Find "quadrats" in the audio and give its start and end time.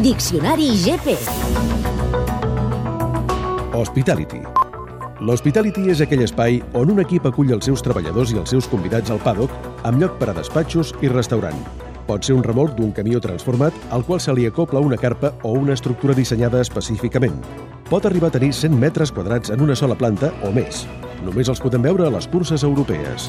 19.12-19.52